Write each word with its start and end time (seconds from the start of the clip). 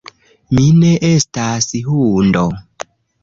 Mi 0.59 0.63
ne 0.77 0.89
estas 1.09 1.67
hundo 1.91 2.45